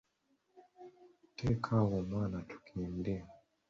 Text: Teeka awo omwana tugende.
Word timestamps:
Teeka 1.37 1.71
awo 1.81 1.95
omwana 2.01 2.37
tugende. 2.49 3.15